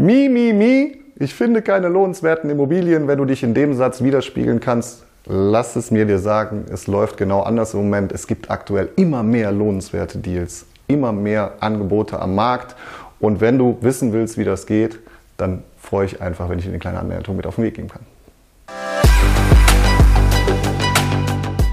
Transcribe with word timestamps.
Mi, 0.00 0.28
mi, 0.28 0.52
mi, 0.52 0.96
ich 1.16 1.34
finde 1.34 1.60
keine 1.60 1.88
lohnenswerten 1.88 2.48
Immobilien. 2.50 3.08
Wenn 3.08 3.18
du 3.18 3.24
dich 3.24 3.42
in 3.42 3.52
dem 3.52 3.74
Satz 3.74 4.00
widerspiegeln 4.00 4.60
kannst, 4.60 5.02
lass 5.26 5.74
es 5.74 5.90
mir 5.90 6.06
dir 6.06 6.20
sagen. 6.20 6.66
Es 6.72 6.86
läuft 6.86 7.16
genau 7.16 7.40
anders 7.42 7.74
im 7.74 7.80
Moment. 7.80 8.12
Es 8.12 8.28
gibt 8.28 8.48
aktuell 8.48 8.90
immer 8.94 9.24
mehr 9.24 9.50
lohnenswerte 9.50 10.18
Deals, 10.18 10.66
immer 10.86 11.10
mehr 11.12 11.54
Angebote 11.58 12.20
am 12.20 12.36
Markt. 12.36 12.76
Und 13.18 13.40
wenn 13.40 13.58
du 13.58 13.76
wissen 13.80 14.12
willst, 14.12 14.38
wie 14.38 14.44
das 14.44 14.66
geht, 14.66 15.00
dann 15.36 15.64
freue 15.80 16.06
ich 16.06 16.22
einfach, 16.22 16.48
wenn 16.48 16.60
ich 16.60 16.64
dir 16.64 16.70
eine 16.70 16.78
kleine 16.78 17.00
Anmerkung 17.00 17.36
mit 17.36 17.48
auf 17.48 17.56
den 17.56 17.64
Weg 17.64 17.74
geben 17.74 17.88
kann. 17.88 18.02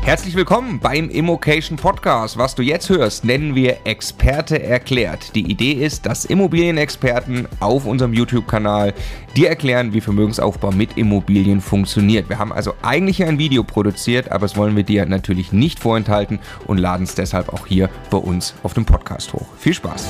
Herzlich 0.05 0.35
willkommen 0.35 0.79
beim 0.79 1.09
Immocation 1.09 1.79
Podcast. 1.79 2.37
Was 2.37 2.53
du 2.53 2.61
jetzt 2.61 2.89
hörst, 2.89 3.25
nennen 3.25 3.55
wir 3.55 3.77
Experte 3.85 4.61
erklärt. 4.61 5.33
Die 5.33 5.49
Idee 5.49 5.71
ist, 5.71 6.05
dass 6.05 6.25
Immobilienexperten 6.25 7.47
auf 7.59 7.87
unserem 7.87 8.13
YouTube-Kanal 8.13 8.93
dir 9.35 9.49
erklären, 9.49 9.93
wie 9.93 10.01
Vermögensaufbau 10.01 10.71
mit 10.71 10.95
Immobilien 10.95 11.59
funktioniert. 11.59 12.29
Wir 12.29 12.37
haben 12.37 12.53
also 12.53 12.75
eigentlich 12.83 13.23
ein 13.23 13.39
Video 13.39 13.63
produziert, 13.63 14.31
aber 14.31 14.41
das 14.41 14.55
wollen 14.55 14.75
wir 14.75 14.83
dir 14.83 15.07
natürlich 15.07 15.51
nicht 15.51 15.79
vorenthalten 15.79 16.37
und 16.67 16.77
laden 16.77 17.05
es 17.05 17.15
deshalb 17.15 17.51
auch 17.51 17.65
hier 17.65 17.89
bei 18.11 18.19
uns 18.19 18.53
auf 18.61 18.75
dem 18.75 18.85
Podcast 18.85 19.33
hoch. 19.33 19.47
Viel 19.57 19.73
Spaß! 19.73 20.07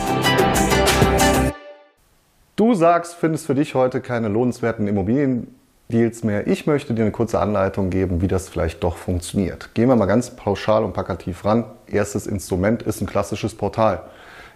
Du 2.57 2.73
sagst, 2.73 3.15
findest 3.15 3.45
für 3.45 3.55
dich 3.55 3.75
heute 3.75 4.01
keine 4.01 4.27
lohnenswerten 4.27 4.89
Immobilien 4.89 5.47
Deals 5.87 6.23
mehr. 6.23 6.47
Ich 6.47 6.65
möchte 6.65 6.95
dir 6.95 7.03
eine 7.03 7.11
kurze 7.11 7.39
Anleitung 7.39 7.91
geben, 7.91 8.19
wie 8.21 8.27
das 8.27 8.49
vielleicht 8.49 8.83
doch 8.83 8.97
funktioniert. 8.97 9.75
Gehen 9.75 9.87
wir 9.87 9.95
mal 9.95 10.07
ganz 10.07 10.31
pauschal 10.31 10.83
und 10.83 10.93
plakativ 10.93 11.45
ran. 11.45 11.65
Erstes 11.85 12.25
Instrument 12.25 12.81
ist 12.81 13.01
ein 13.01 13.07
klassisches 13.07 13.55
Portal. 13.55 14.01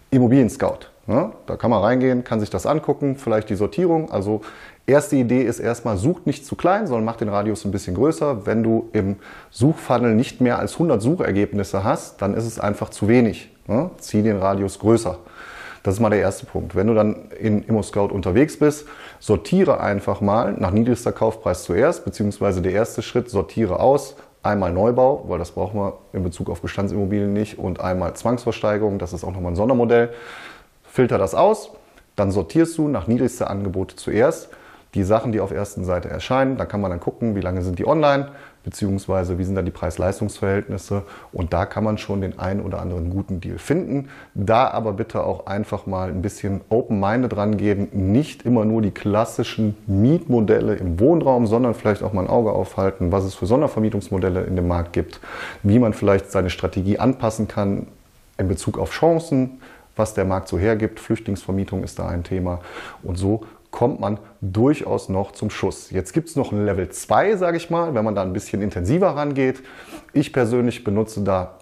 Immobilien 0.09 0.49
Scout. 0.49 0.87
Ja, 1.05 1.31
da 1.47 1.55
kann 1.55 1.71
man 1.71 1.81
reingehen, 1.81 2.23
kann 2.23 2.39
sich 2.39 2.51
das 2.51 2.67
angucken, 2.67 3.15
vielleicht 3.15 3.49
die 3.49 3.55
Sortierung. 3.55 4.11
Also 4.11 4.41
erste 4.85 5.15
Idee 5.15 5.41
ist 5.41 5.59
erstmal, 5.59 5.97
sucht 5.97 6.27
nicht 6.27 6.45
zu 6.45 6.55
klein, 6.55 6.85
sondern 6.85 7.05
macht 7.05 7.21
den 7.21 7.29
Radius 7.29 7.65
ein 7.65 7.71
bisschen 7.71 7.95
größer. 7.95 8.45
Wenn 8.45 8.63
du 8.63 8.89
im 8.93 9.15
Suchfunnel 9.49 10.13
nicht 10.13 10.39
mehr 10.39 10.59
als 10.59 10.73
100 10.73 11.01
Suchergebnisse 11.01 11.83
hast, 11.83 12.21
dann 12.21 12.35
ist 12.35 12.45
es 12.45 12.59
einfach 12.59 12.89
zu 12.89 13.07
wenig. 13.07 13.49
Ja, 13.67 13.91
zieh 13.99 14.21
den 14.21 14.37
Radius 14.37 14.79
größer. 14.79 15.17
Das 15.83 15.95
ist 15.95 15.99
mal 15.99 16.09
der 16.09 16.19
erste 16.19 16.45
Punkt. 16.45 16.75
Wenn 16.75 16.87
du 16.87 16.93
dann 16.93 17.31
in 17.39 17.63
ImmoScout 17.63 18.07
unterwegs 18.07 18.59
bist, 18.59 18.85
sortiere 19.19 19.79
einfach 19.79 20.21
mal 20.21 20.53
nach 20.53 20.71
niedrigster 20.71 21.11
Kaufpreis 21.11 21.63
zuerst, 21.63 22.05
beziehungsweise 22.05 22.61
der 22.61 22.71
erste 22.71 23.01
Schritt, 23.01 23.29
sortiere 23.29 23.79
aus, 23.79 24.15
einmal 24.41 24.71
Neubau, 24.71 25.25
weil 25.27 25.39
das 25.39 25.51
brauchen 25.51 25.79
wir 25.79 25.97
in 26.13 26.23
Bezug 26.23 26.49
auf 26.49 26.61
Bestandsimmobilien 26.61 27.33
nicht, 27.33 27.59
und 27.59 27.79
einmal 27.79 28.13
Zwangsversteigerung, 28.13 28.99
das 28.99 29.13
ist 29.13 29.23
auch 29.23 29.33
nochmal 29.33 29.51
ein 29.51 29.57
Sondermodell. 29.57 30.11
Filter 30.83 31.17
das 31.17 31.35
aus, 31.35 31.71
dann 32.15 32.31
sortierst 32.31 32.77
du 32.77 32.87
nach 32.87 33.07
niedrigster 33.07 33.49
Angebote 33.49 33.95
zuerst 33.95 34.49
die 34.95 35.03
Sachen, 35.03 35.31
die 35.31 35.39
auf 35.39 35.49
der 35.49 35.59
ersten 35.59 35.85
Seite 35.85 36.09
erscheinen. 36.09 36.57
Da 36.57 36.65
kann 36.65 36.81
man 36.81 36.89
dann 36.91 36.99
gucken, 36.99 37.35
wie 37.35 37.41
lange 37.41 37.61
sind 37.61 37.79
die 37.79 37.87
online, 37.87 38.29
beziehungsweise 38.63 39.37
wie 39.37 39.43
sind 39.43 39.55
da 39.55 39.61
die 39.61 39.71
Preis-Leistungs-Verhältnisse. 39.71 41.03
Und 41.31 41.53
da 41.53 41.65
kann 41.65 41.83
man 41.83 41.97
schon 41.97 42.21
den 42.21 42.39
einen 42.39 42.61
oder 42.61 42.81
anderen 42.81 43.09
guten 43.09 43.41
Deal 43.41 43.57
finden. 43.57 44.09
Da 44.33 44.69
aber 44.69 44.93
bitte 44.93 45.23
auch 45.23 45.45
einfach 45.45 45.85
mal 45.85 46.09
ein 46.09 46.21
bisschen 46.21 46.61
Open-Minded 46.69 47.35
rangehen. 47.37 47.87
Nicht 47.91 48.43
immer 48.43 48.65
nur 48.65 48.81
die 48.81 48.91
klassischen 48.91 49.77
Mietmodelle 49.87 50.75
im 50.75 50.99
Wohnraum, 50.99 51.47
sondern 51.47 51.73
vielleicht 51.73 52.03
auch 52.03 52.13
mal 52.13 52.21
ein 52.21 52.29
Auge 52.29 52.51
aufhalten, 52.51 53.11
was 53.11 53.23
es 53.23 53.35
für 53.35 53.45
Sondervermietungsmodelle 53.45 54.43
in 54.43 54.55
dem 54.55 54.67
Markt 54.67 54.93
gibt, 54.93 55.19
wie 55.63 55.79
man 55.79 55.93
vielleicht 55.93 56.31
seine 56.31 56.49
Strategie 56.49 56.99
anpassen 56.99 57.47
kann 57.47 57.87
in 58.37 58.47
Bezug 58.47 58.77
auf 58.77 58.91
Chancen, 58.91 59.61
was 59.95 60.13
der 60.13 60.25
Markt 60.25 60.47
so 60.47 60.57
hergibt. 60.57 60.99
Flüchtlingsvermietung 60.99 61.83
ist 61.83 61.99
da 61.99 62.07
ein 62.07 62.23
Thema. 62.23 62.59
Und 63.03 63.17
so 63.17 63.41
kommt 63.79 64.01
man 64.01 64.19
durchaus 64.41 65.07
noch 65.07 65.31
zum 65.31 65.49
Schuss. 65.49 65.89
Jetzt 65.89 66.11
gibt 66.11 66.27
es 66.27 66.35
noch 66.35 66.51
ein 66.51 66.65
Level 66.65 66.89
2, 66.89 67.37
sage 67.37 67.55
ich 67.55 67.69
mal, 67.69 67.93
wenn 67.93 68.03
man 68.03 68.13
da 68.13 68.23
ein 68.23 68.33
bisschen 68.33 68.61
intensiver 68.61 69.15
rangeht. 69.15 69.63
Ich 70.11 70.33
persönlich 70.33 70.83
benutze 70.83 71.21
da 71.21 71.53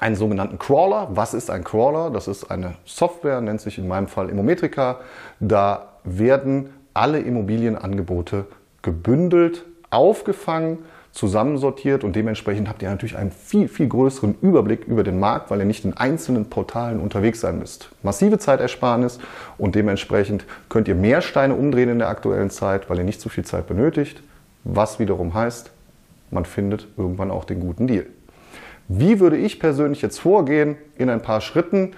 einen 0.00 0.16
sogenannten 0.16 0.58
Crawler. 0.58 1.08
Was 1.10 1.34
ist 1.34 1.50
ein 1.50 1.64
Crawler? 1.64 2.08
Das 2.08 2.28
ist 2.28 2.50
eine 2.50 2.76
Software, 2.86 3.42
nennt 3.42 3.60
sich 3.60 3.76
in 3.76 3.86
meinem 3.88 4.08
Fall 4.08 4.30
Immometrica. 4.30 5.00
Da 5.38 5.88
werden 6.02 6.70
alle 6.94 7.18
Immobilienangebote 7.18 8.46
gebündelt, 8.80 9.66
aufgefangen 9.90 10.78
zusammensortiert 11.16 12.04
und 12.04 12.14
dementsprechend 12.14 12.68
habt 12.68 12.82
ihr 12.82 12.90
natürlich 12.90 13.16
einen 13.16 13.30
viel, 13.30 13.68
viel 13.68 13.88
größeren 13.88 14.36
Überblick 14.42 14.84
über 14.84 15.02
den 15.02 15.18
Markt, 15.18 15.50
weil 15.50 15.60
ihr 15.60 15.64
nicht 15.64 15.86
in 15.86 15.94
einzelnen 15.96 16.50
Portalen 16.50 17.00
unterwegs 17.00 17.40
sein 17.40 17.58
müsst. 17.58 17.88
Massive 18.02 18.38
Zeitersparnis 18.38 19.18
und 19.56 19.74
dementsprechend 19.74 20.44
könnt 20.68 20.88
ihr 20.88 20.94
mehr 20.94 21.22
Steine 21.22 21.54
umdrehen 21.54 21.88
in 21.88 22.00
der 22.00 22.08
aktuellen 22.08 22.50
Zeit, 22.50 22.90
weil 22.90 22.98
ihr 22.98 23.04
nicht 23.04 23.22
so 23.22 23.30
viel 23.30 23.46
Zeit 23.46 23.66
benötigt, 23.66 24.22
was 24.64 24.98
wiederum 24.98 25.32
heißt, 25.32 25.70
man 26.30 26.44
findet 26.44 26.86
irgendwann 26.98 27.30
auch 27.30 27.44
den 27.44 27.60
guten 27.60 27.86
Deal. 27.86 28.06
Wie 28.88 29.18
würde 29.18 29.38
ich 29.38 29.58
persönlich 29.58 30.02
jetzt 30.02 30.20
vorgehen 30.20 30.76
in 30.96 31.08
ein 31.08 31.22
paar 31.22 31.40
Schritten? 31.40 31.92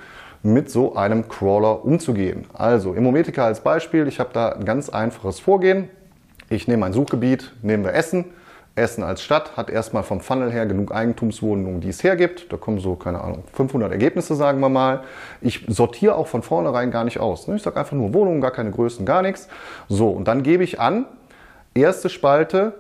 mit 0.45 0.71
so 0.71 0.95
einem 0.95 1.29
Crawler 1.29 1.85
umzugehen. 1.85 2.45
Also 2.53 2.95
Immometica 2.95 3.45
als 3.45 3.61
Beispiel, 3.61 4.07
ich 4.07 4.21
habe 4.21 4.31
da 4.33 4.51
ein 4.51 4.65
ganz 4.65 4.89
einfaches 4.89 5.41
Vorgehen. 5.41 5.89
Ich 6.49 6.69
nehme 6.69 6.87
ein 6.87 6.93
Suchgebiet, 6.93 7.53
nehmen 7.61 7.83
wir 7.83 7.93
Essen. 7.93 8.27
Essen 8.79 9.03
als 9.03 9.23
Stadt 9.23 9.57
hat 9.57 9.71
erstmal 9.71 10.03
vom 10.03 10.21
Funnel 10.21 10.51
her 10.51 10.67
genug 10.67 10.93
Eigentumswohnungen, 10.93 11.81
die 11.81 11.89
es 11.89 12.03
hergibt. 12.03 12.53
Da 12.53 12.57
kommen 12.57 12.79
so, 12.79 12.95
keine 12.95 13.21
Ahnung, 13.21 13.45
500 13.53 13.93
Ergebnisse, 13.93 14.35
sagen 14.35 14.61
wir 14.61 14.69
mal. 14.69 15.03
Ich 15.41 15.65
sortiere 15.69 16.15
auch 16.15 16.27
von 16.27 16.43
vornherein 16.43 16.91
gar 16.91 17.05
nicht 17.05 17.21
aus. 17.21 17.49
Ne? 17.49 17.57
Ich 17.57 17.63
sage 17.63 17.79
einfach 17.79 17.97
nur 17.97 18.15
Wohnungen, 18.15 18.41
gar 18.41 18.53
keine 18.53 18.71
Größen, 18.71 19.05
gar 19.05 19.23
nichts. 19.23 19.49
So, 19.89 20.09
und 20.09 20.29
dann 20.29 20.43
gebe 20.43 20.65
ich 20.65 20.81
an, 20.81 21.07
erste 21.75 22.09
Spalte, 22.09 22.75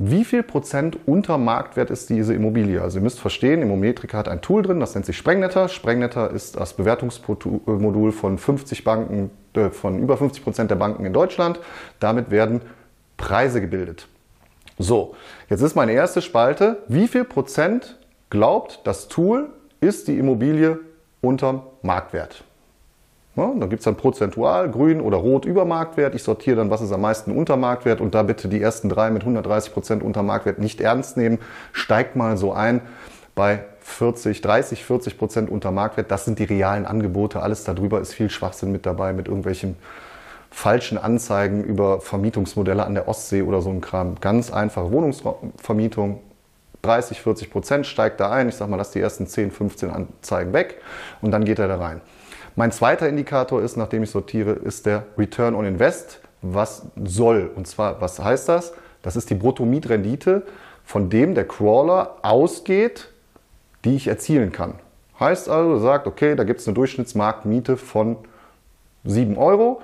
wie 0.00 0.24
viel 0.24 0.44
Prozent 0.44 0.96
unter 1.06 1.38
Marktwert 1.38 1.90
ist 1.90 2.08
diese 2.08 2.32
Immobilie? 2.32 2.80
Also 2.80 2.98
ihr 2.98 3.02
müsst 3.02 3.18
verstehen, 3.18 3.62
Immometrika 3.62 4.18
hat 4.18 4.28
ein 4.28 4.40
Tool 4.40 4.62
drin, 4.62 4.78
das 4.78 4.94
nennt 4.94 5.06
sich 5.06 5.16
Sprengnetter. 5.16 5.68
Sprengnetter 5.68 6.30
ist 6.30 6.54
das 6.54 6.74
Bewertungsmodul 6.74 8.12
von 8.12 8.38
50 8.38 8.84
Banken, 8.84 9.30
äh, 9.54 9.70
von 9.70 9.98
über 9.98 10.16
50 10.16 10.44
Prozent 10.44 10.70
der 10.70 10.76
Banken 10.76 11.04
in 11.04 11.12
Deutschland. 11.12 11.58
Damit 11.98 12.30
werden 12.30 12.60
Preise 13.16 13.60
gebildet. 13.60 14.06
So, 14.78 15.14
jetzt 15.50 15.60
ist 15.60 15.74
meine 15.74 15.92
erste 15.92 16.22
Spalte. 16.22 16.78
Wie 16.86 17.08
viel 17.08 17.24
Prozent 17.24 17.98
glaubt 18.30 18.80
das 18.84 19.08
Tool, 19.08 19.50
ist 19.80 20.06
die 20.06 20.18
Immobilie 20.18 20.78
unterm 21.20 21.62
Marktwert? 21.82 22.44
Ja, 23.34 23.52
dann 23.56 23.70
gibt 23.70 23.80
es 23.80 23.84
dann 23.84 23.96
prozentual, 23.96 24.70
grün 24.70 25.00
oder 25.00 25.16
rot 25.16 25.44
über 25.44 25.64
Marktwert. 25.64 26.14
Ich 26.14 26.22
sortiere 26.22 26.56
dann, 26.56 26.70
was 26.70 26.80
ist 26.80 26.92
am 26.92 27.00
meisten 27.00 27.32
unter 27.32 27.56
Marktwert 27.56 28.00
und 28.00 28.14
da 28.14 28.22
bitte 28.22 28.48
die 28.48 28.60
ersten 28.60 28.88
drei 28.88 29.10
mit 29.10 29.22
130 29.22 29.72
Prozent 29.72 30.02
unter 30.02 30.22
Marktwert 30.22 30.58
nicht 30.58 30.80
ernst 30.80 31.16
nehmen. 31.16 31.38
Steigt 31.72 32.16
mal 32.16 32.36
so 32.36 32.52
ein 32.52 32.80
bei 33.34 33.64
40, 33.80 34.40
30, 34.40 34.84
40 34.84 35.18
Prozent 35.18 35.50
unter 35.50 35.70
Marktwert. 35.70 36.10
Das 36.10 36.24
sind 36.24 36.38
die 36.38 36.44
realen 36.44 36.84
Angebote. 36.86 37.40
Alles 37.40 37.64
darüber 37.64 38.00
ist 38.00 38.12
viel 38.12 38.30
Schwachsinn 38.30 38.72
mit 38.72 38.86
dabei, 38.86 39.12
mit 39.12 39.28
irgendwelchen 39.28 39.76
falschen 40.50 40.98
Anzeigen 40.98 41.62
über 41.62 42.00
Vermietungsmodelle 42.00 42.84
an 42.84 42.94
der 42.94 43.08
Ostsee 43.08 43.42
oder 43.42 43.60
so 43.60 43.70
ein 43.70 43.80
Kram. 43.80 44.16
Ganz 44.20 44.52
einfache 44.52 44.90
Wohnungsvermietung. 44.90 46.20
30, 46.82 47.20
40 47.20 47.50
Prozent 47.50 47.86
steigt 47.86 48.20
da 48.20 48.30
ein. 48.30 48.48
Ich 48.48 48.54
sage 48.54 48.70
mal, 48.70 48.76
lass 48.76 48.92
die 48.92 49.00
ersten 49.00 49.26
10, 49.26 49.50
15 49.50 49.90
Anzeigen 49.90 50.52
weg 50.52 50.80
und 51.20 51.32
dann 51.32 51.44
geht 51.44 51.58
er 51.58 51.68
da 51.68 51.76
rein. 51.76 52.00
Mein 52.56 52.72
zweiter 52.72 53.08
Indikator 53.08 53.62
ist, 53.62 53.76
nachdem 53.76 54.02
ich 54.02 54.10
sortiere, 54.10 54.52
ist 54.52 54.86
der 54.86 55.04
Return 55.16 55.54
on 55.54 55.64
Invest. 55.64 56.20
Was 56.42 56.86
soll? 56.96 57.50
Und 57.54 57.66
zwar, 57.66 58.00
was 58.00 58.18
heißt 58.18 58.48
das? 58.48 58.72
Das 59.02 59.16
ist 59.16 59.30
die 59.30 59.34
Bruttomietrendite, 59.34 60.42
von 60.84 61.10
dem 61.10 61.34
der 61.34 61.46
Crawler 61.46 62.16
ausgeht, 62.22 63.08
die 63.84 63.96
ich 63.96 64.08
erzielen 64.08 64.52
kann. 64.52 64.74
Heißt 65.20 65.48
also, 65.48 65.78
sagt, 65.78 66.06
okay, 66.06 66.34
da 66.34 66.44
gibt 66.44 66.60
es 66.60 66.66
eine 66.66 66.74
Durchschnittsmarktmiete 66.74 67.76
von 67.76 68.16
7 69.04 69.36
Euro. 69.36 69.80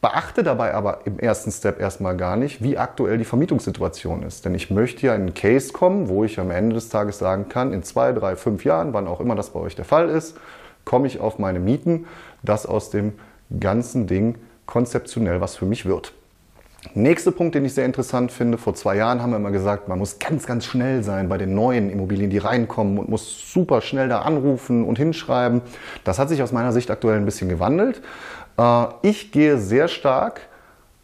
Beachte 0.00 0.44
dabei 0.44 0.74
aber 0.74 1.00
im 1.06 1.18
ersten 1.18 1.50
Step 1.50 1.80
erstmal 1.80 2.16
gar 2.16 2.36
nicht, 2.36 2.62
wie 2.62 2.78
aktuell 2.78 3.18
die 3.18 3.24
Vermietungssituation 3.24 4.22
ist. 4.22 4.44
Denn 4.44 4.54
ich 4.54 4.70
möchte 4.70 5.06
ja 5.06 5.14
in 5.14 5.22
einen 5.22 5.34
Case 5.34 5.72
kommen, 5.72 6.08
wo 6.08 6.22
ich 6.22 6.38
am 6.38 6.52
Ende 6.52 6.74
des 6.74 6.88
Tages 6.88 7.18
sagen 7.18 7.48
kann, 7.48 7.72
in 7.72 7.82
zwei, 7.82 8.12
drei, 8.12 8.36
fünf 8.36 8.64
Jahren, 8.64 8.92
wann 8.92 9.08
auch 9.08 9.20
immer 9.20 9.34
das 9.34 9.50
bei 9.50 9.58
euch 9.58 9.74
der 9.74 9.84
Fall 9.84 10.08
ist, 10.08 10.36
komme 10.84 11.08
ich 11.08 11.18
auf 11.18 11.40
meine 11.40 11.58
Mieten, 11.58 12.06
dass 12.44 12.64
aus 12.64 12.90
dem 12.90 13.14
ganzen 13.58 14.06
Ding 14.06 14.36
konzeptionell 14.66 15.40
was 15.40 15.56
für 15.56 15.66
mich 15.66 15.84
wird. 15.84 16.12
Nächster 16.94 17.32
Punkt, 17.32 17.56
den 17.56 17.64
ich 17.64 17.74
sehr 17.74 17.84
interessant 17.84 18.30
finde, 18.30 18.56
vor 18.56 18.72
zwei 18.74 18.96
Jahren 18.96 19.20
haben 19.20 19.30
wir 19.30 19.36
immer 19.36 19.50
gesagt, 19.50 19.88
man 19.88 19.98
muss 19.98 20.20
ganz, 20.20 20.46
ganz 20.46 20.64
schnell 20.64 21.02
sein 21.02 21.28
bei 21.28 21.36
den 21.36 21.52
neuen 21.54 21.90
Immobilien, 21.90 22.30
die 22.30 22.38
reinkommen 22.38 22.98
und 22.98 23.08
muss 23.08 23.52
super 23.52 23.80
schnell 23.80 24.08
da 24.08 24.20
anrufen 24.20 24.84
und 24.84 24.96
hinschreiben. 24.96 25.60
Das 26.04 26.20
hat 26.20 26.28
sich 26.28 26.40
aus 26.40 26.52
meiner 26.52 26.72
Sicht 26.72 26.88
aktuell 26.90 27.16
ein 27.16 27.24
bisschen 27.24 27.48
gewandelt. 27.48 28.00
Äh, 28.56 28.84
ich 29.02 29.32
gehe 29.32 29.58
sehr 29.58 29.88
stark 29.88 30.42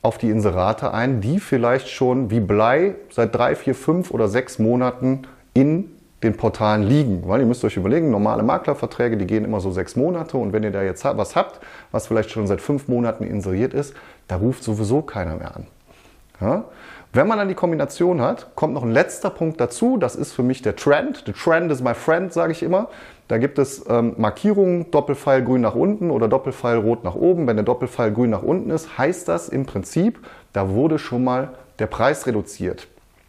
auf 0.00 0.16
die 0.16 0.30
Inserate 0.30 0.92
ein, 0.92 1.20
die 1.20 1.40
vielleicht 1.40 1.88
schon 1.88 2.30
wie 2.30 2.40
Blei 2.40 2.94
seit 3.10 3.34
drei, 3.34 3.56
vier, 3.56 3.74
fünf 3.74 4.12
oder 4.12 4.28
sechs 4.28 4.60
Monaten 4.60 5.22
in 5.54 5.90
den 6.24 6.36
Portalen 6.36 6.82
liegen. 6.82 7.22
Weil 7.26 7.40
ihr 7.40 7.46
müsst 7.46 7.64
euch 7.64 7.76
überlegen, 7.76 8.10
normale 8.10 8.42
Maklerverträge, 8.42 9.16
die 9.16 9.26
gehen 9.26 9.44
immer 9.44 9.60
so 9.60 9.70
sechs 9.70 9.94
Monate 9.94 10.36
und 10.36 10.52
wenn 10.52 10.62
ihr 10.62 10.72
da 10.72 10.82
jetzt 10.82 11.04
was 11.04 11.36
habt, 11.36 11.60
was 11.92 12.06
vielleicht 12.06 12.30
schon 12.30 12.46
seit 12.46 12.60
fünf 12.60 12.88
Monaten 12.88 13.24
inseriert 13.24 13.74
ist, 13.74 13.94
da 14.26 14.36
ruft 14.36 14.64
sowieso 14.64 15.02
keiner 15.02 15.36
mehr 15.36 15.54
an. 15.54 15.66
Ja? 16.40 16.64
Wenn 17.12 17.28
man 17.28 17.38
dann 17.38 17.46
die 17.46 17.54
Kombination 17.54 18.20
hat, 18.20 18.56
kommt 18.56 18.74
noch 18.74 18.82
ein 18.82 18.90
letzter 18.90 19.30
Punkt 19.30 19.60
dazu, 19.60 19.98
das 19.98 20.16
ist 20.16 20.32
für 20.32 20.42
mich 20.42 20.62
der 20.62 20.74
Trend. 20.74 21.22
The 21.26 21.32
Trend 21.32 21.70
is 21.70 21.80
my 21.80 21.94
friend, 21.94 22.32
sage 22.32 22.50
ich 22.50 22.60
immer. 22.64 22.88
Da 23.28 23.38
gibt 23.38 23.60
es 23.60 23.84
ähm, 23.88 24.14
Markierungen, 24.18 24.90
Doppelpfeil 24.90 25.44
grün 25.44 25.60
nach 25.60 25.76
unten 25.76 26.10
oder 26.10 26.26
Doppelpfeil 26.26 26.78
rot 26.78 27.04
nach 27.04 27.14
oben. 27.14 27.46
Wenn 27.46 27.56
der 27.56 27.64
Doppelpfeil 27.64 28.10
grün 28.10 28.30
nach 28.30 28.42
unten 28.42 28.70
ist, 28.70 28.98
heißt 28.98 29.28
das 29.28 29.48
im 29.48 29.64
Prinzip, 29.64 30.18
da 30.52 30.70
wurde 30.70 30.98
schon 30.98 31.22
mal 31.22 31.50
der 31.78 31.86
Preis 31.86 32.26
reduziert. 32.26 32.88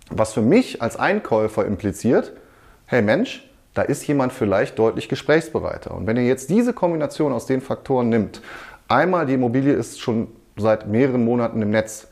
Was 0.10 0.34
für 0.34 0.42
mich 0.42 0.82
als 0.82 0.98
Einkäufer 0.98 1.66
impliziert, 1.66 2.34
hey 2.88 3.02
Mensch, 3.02 3.50
da 3.74 3.82
ist 3.82 4.08
jemand 4.08 4.32
vielleicht 4.32 4.80
deutlich 4.80 5.10
gesprächsbereiter. 5.10 5.94
Und 5.94 6.08
wenn 6.08 6.18
ihr 6.18 6.26
jetzt 6.26 6.50
diese 6.50 6.74
Kombination 6.74 7.34
aus 7.34 7.46
den 7.46 7.62
Faktoren 7.62 8.10
nimmt, 8.10 8.42
einmal 8.88 9.26
die 9.26 9.34
Immobilie 9.34 9.74
ist 9.74 10.00
schon 10.00 10.28
seit 10.56 10.88
mehreren 10.88 11.26
Monaten 11.26 11.62
im 11.62 11.72
Netz. 11.72 12.08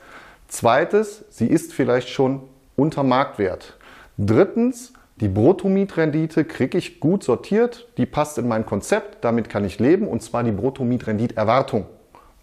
Zweites, 0.48 1.26
sie 1.30 1.48
ist 1.48 1.74
vielleicht 1.74 2.10
schon 2.10 2.42
unter 2.76 3.04
Marktwert. 3.04 3.78
Drittens, 4.18 4.94
die 5.18 5.28
Bruttomietrendite 5.28 6.44
kriege 6.44 6.78
ich 6.78 7.00
gut 7.00 7.24
sortiert, 7.24 7.88
die 7.98 8.06
passt 8.06 8.38
in 8.38 8.48
mein 8.48 8.66
Konzept, 8.66 9.24
damit 9.24 9.50
kann 9.50 9.64
ich 9.64 9.80
leben 9.80 10.08
und 10.08 10.22
zwar 10.22 10.44
die 10.44 10.52
Bruttomietrenditerwartung, 10.52 11.86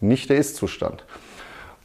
nicht 0.00 0.30
der 0.30 0.38
Ist-Zustand. 0.38 1.04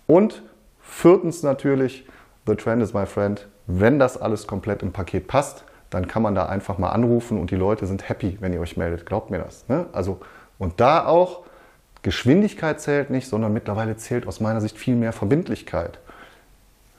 Und 0.08 0.44
viertens 0.80 1.44
natürlich, 1.44 2.06
the 2.48 2.56
trend 2.56 2.82
is 2.82 2.94
my 2.94 3.06
friend, 3.06 3.48
wenn 3.68 4.00
das 4.00 4.16
alles 4.16 4.48
komplett 4.48 4.84
im 4.84 4.94
Paket 4.94 5.28
passt, 5.28 5.66
dann 5.90 6.08
kann 6.08 6.22
man 6.22 6.36
da 6.36 6.48
einfach 6.48 6.78
mal 6.78 6.90
anrufen 6.90 7.40
und 7.40 7.52
die 7.52 7.56
Leute 7.56 7.86
sind 7.86 8.10
happy, 8.10 8.38
wenn 8.42 8.54
ihr 8.54 8.60
euch 8.60 8.78
meldet. 8.78 9.06
Glaubt 9.06 9.30
mir 9.30 9.40
das. 9.40 9.68
Ne? 9.68 9.86
Also, 9.94 10.20
und 10.58 10.80
da 10.80 11.06
auch, 11.06 11.44
Geschwindigkeit 12.02 12.80
zählt 12.80 13.10
nicht, 13.10 13.28
sondern 13.28 13.54
mittlerweile 13.54 13.98
zählt 13.98 14.28
aus 14.28 14.40
meiner 14.40 14.62
Sicht 14.62 14.78
viel 14.78 14.96
mehr 14.96 15.12
Verbindlichkeit. 15.12 16.00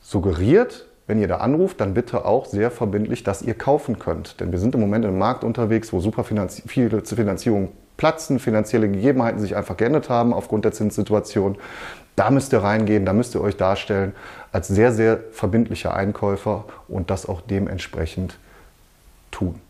Suggeriert, 0.01 0.87
wenn 1.07 1.21
ihr 1.21 1.29
da 1.29 1.37
anruft, 1.37 1.81
dann 1.81 1.95
bitte 1.95 2.25
auch 2.25 2.47
sehr 2.47 2.71
verbindlich, 2.71 3.23
dass 3.23 3.43
ihr 3.43 3.55
kaufen 3.55 3.99
könnt. 3.99 4.41
Denn 4.41 4.51
wir 4.51 4.59
sind 4.59 4.75
im 4.75 4.81
Moment 4.81 5.05
im 5.05 5.19
Markt 5.19 5.45
unterwegs, 5.45 5.93
wo 5.93 6.01
super 6.01 6.25
finanzi 6.25 6.63
viele 6.67 7.05
Finanzierungen 7.05 7.69
platzen, 7.97 8.39
finanzielle 8.39 8.89
Gegebenheiten 8.89 9.39
sich 9.41 9.57
einfach 9.57 9.77
geändert 9.77 10.09
haben 10.11 10.33
aufgrund 10.33 10.65
der 10.65 10.73
Zinssituation. 10.73 11.57
Da 12.17 12.31
müsst 12.31 12.53
ihr 12.53 12.63
reingehen, 12.63 13.05
da 13.05 13.13
müsst 13.13 13.35
ihr 13.35 13.41
euch 13.41 13.57
darstellen 13.57 14.13
als 14.51 14.69
sehr, 14.69 14.93
sehr 14.93 15.21
verbindlicher 15.33 15.95
Einkäufer 15.95 16.65
und 16.89 17.11
das 17.11 17.29
auch 17.29 17.41
dementsprechend 17.41 18.39
tun. 19.37 19.61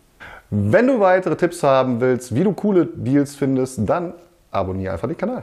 Wenn 0.50 0.86
du 0.86 1.00
weitere 1.00 1.36
Tipps 1.36 1.62
haben 1.62 2.00
willst, 2.00 2.34
wie 2.34 2.44
du 2.44 2.52
coole 2.52 2.86
Deals 2.86 3.34
findest, 3.34 3.80
dann 3.88 4.14
abonniere 4.52 4.92
einfach 4.92 5.08
den 5.08 5.16
Kanal. 5.16 5.42